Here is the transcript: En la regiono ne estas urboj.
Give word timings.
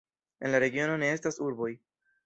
En 0.47 0.53
la 0.55 0.61
regiono 0.63 0.97
ne 1.05 1.13
estas 1.19 1.41
urboj. 1.49 1.73